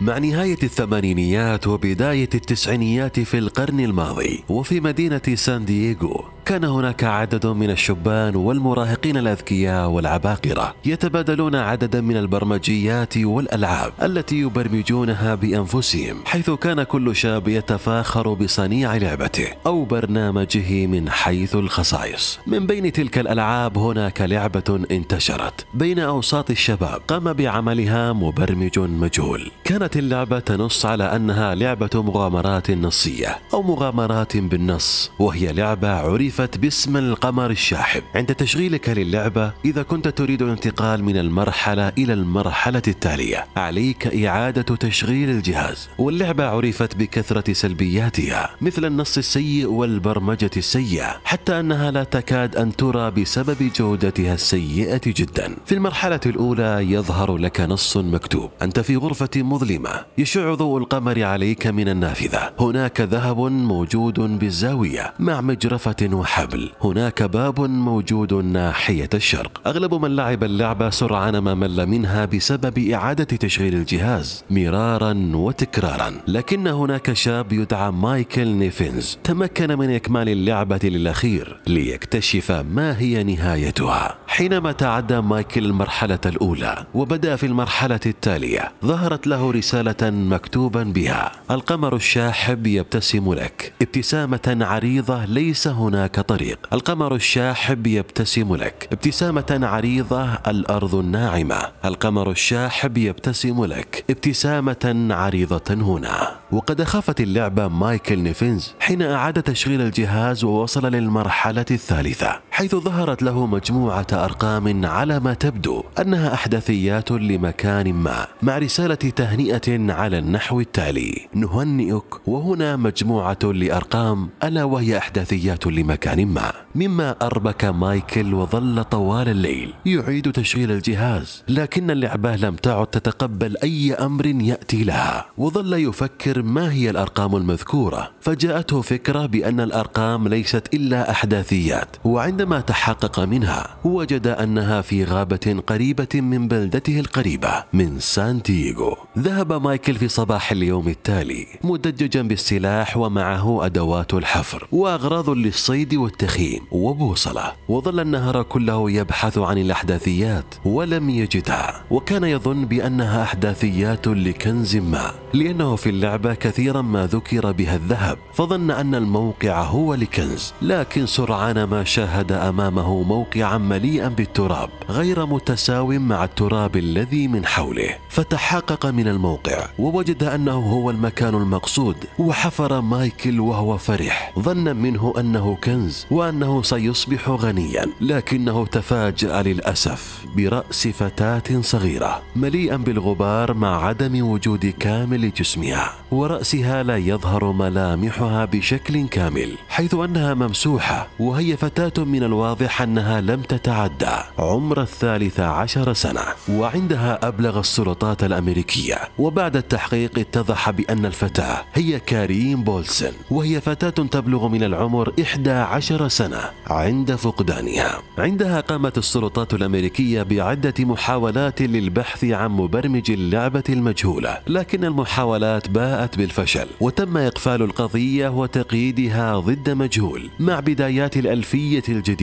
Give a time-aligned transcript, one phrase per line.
[0.00, 6.33] مع نهاية الثمانينيات وبداية التسعينيات في القرن الماضي وفي مدينة سان دييغو.
[6.44, 15.34] كان هناك عدد من الشبان والمراهقين الأذكياء والعباقرة يتبادلون عددا من البرمجيات والألعاب التي يبرمجونها
[15.34, 22.38] بأنفسهم حيث كان كل شاب يتفاخر بصنيع لعبته أو برنامجه من حيث الخصائص.
[22.46, 29.50] من بين تلك الألعاب هناك لعبة انتشرت بين أوساط الشباب قام بعملها مبرمج مجهول.
[29.64, 36.96] كانت اللعبة تنص على أنها لعبة مغامرات نصية أو مغامرات بالنص وهي لعبة عرفت باسم
[36.96, 38.02] القمر الشاحب.
[38.14, 45.30] عند تشغيلك للعبة إذا كنت تريد الانتقال من المرحلة إلى المرحلة التالية عليك إعادة تشغيل
[45.30, 45.88] الجهاز.
[45.98, 53.10] واللعبة عرفت بكثرة سلبياتها مثل النص السيء والبرمجة السيئة حتى أنها لا تكاد أن ترى
[53.10, 55.56] بسبب جودتها السيئة جدا.
[55.66, 58.50] في المرحلة الأولى يظهر لك نص مكتوب.
[58.62, 62.52] أنت في غرفة مظلمة يشع ضوء القمر عليك من النافذة.
[62.60, 69.60] هناك ذهب موجود بالزاوية مع مجرفة وحبل هناك باب موجود ناحية الشرق.
[69.66, 76.12] أغلب من لعب اللعبة سرعان ما مل منها بسبب إعادة تشغيل الجهاز مرارا وتكرارا.
[76.28, 84.14] لكن هناك شاب يدعى مايكل نيفنز تمكن من إكمال اللعبة للأخير ليكتشف ما هي نهايتها.
[84.26, 91.32] حينما تعدى مايكل المرحلة الأولى وبدأ في المرحلة التالية ظهرت له رسالة مكتوبا بها.
[91.50, 93.72] القمر الشاحب يبتسم لك.
[93.82, 98.88] ابتسامة عريضة ليس هناك طريق القمر الشاحب يبتسم لك.
[98.92, 101.58] ابتسامة عريضة الأرض الناعمة.
[101.84, 104.04] القمر الشاحب يبتسم لك.
[104.10, 106.34] ابتسامة عريضة هنا.
[106.52, 112.40] وقد أخافت اللعبة مايكل نيفنز حين أعاد تشغيل الجهاز ووصل للمرحلة الثالثة.
[112.54, 119.92] حيث ظهرت له مجموعة أرقام على ما تبدو أنها أحداثيات لمكان ما مع رسالة تهنئة
[119.92, 121.28] على النحو التالي.
[121.34, 126.52] نهنئك وهنا مجموعة لأرقام ألا وهي أحداثيات لمكان ما.
[126.74, 129.74] مما أربك مايكل وظل طوال الليل.
[129.86, 135.26] يعيد تشغيل الجهاز لكن اللعبة لم تعد تتقبل أي أمر يأتي لها.
[135.38, 138.10] وظل يفكر ما هي الأرقام المذكورة.
[138.20, 146.20] فجاءته فكرة بأن الأرقام ليست إلا أحداثيات وعندما تحقق منها وجد أنها في غابة قريبة
[146.20, 154.14] من بلدته القريبة من سانتيغو ذهب مايكل في صباح اليوم التالي مدججا بالسلاح ومعه أدوات
[154.14, 157.52] الحفر وأغراض للصيد والتخييم وبوصلة.
[157.68, 161.84] وظل النهار كله يبحث عن الأحداثيات ولم يجدها.
[161.90, 168.18] وكان يظن بأنها أحداثيات لكنز ما لأنه في اللعبة كثيرا ما ذكر بها الذهب.
[168.34, 175.86] فظن أن الموقع هو لكنز لكن سرعان ما شاهد أمامه موقعا مليئا بالتراب غير متساو
[175.86, 177.94] مع التراب الذي من حوله.
[178.08, 184.32] فتحقق من الموقع ووجد أنه هو المكان المقصود وحفر مايكل وهو فرح.
[184.38, 187.86] ظنا منه أنه كنز وأنه سيصبح غنيا.
[188.00, 195.92] لكنه تفاجأ للأسف برأس فتاة صغيرة مليئا بالغبار مع عدم وجود كامل جسمها.
[196.10, 203.42] ورأسها لا يظهر ملامحها بشكل كامل حيث أنها ممسوحة وهي فتاة من الواضح أنها لم
[203.42, 206.20] تتعدى عمر الثالثة عشر سنة
[206.50, 208.96] وعندها أبلغ السلطات الأمريكية.
[209.18, 216.40] وبعد التحقيق اتضح بأن الفتاة هي كارين بولسن وهي فتاة تبلغ من العمر 11 سنة
[216.66, 218.02] عند فقدانها.
[218.18, 226.66] عندها قامت السلطات الأمريكية بعدة محاولات للبحث عن مبرمج اللعبة المجهولة لكن المحاولات باءت بالفشل
[226.80, 232.13] وتم إقفال القضية وتقييدها ضد مجهول مع بدايات الألفية الجديدة.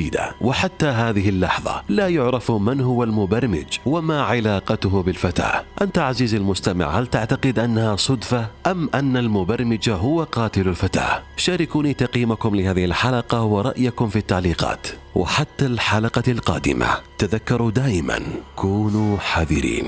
[0.42, 5.64] وحتى هذه اللحظة لا يعرف من هو المبرمج وما علاقته بالفتاة.
[5.82, 12.56] أنت عزيزي المستمع هل تعتقد أنها صدفة أم أن المبرمج هو قاتل الفتاة؟ شاركوني تقييمكم
[12.56, 14.88] لهذه الحلقة ورأيكم في التعليقات.
[15.16, 16.88] وحتى الحلقة القادمة
[17.18, 18.20] تذكروا دائما
[18.56, 19.88] كونوا حذرين.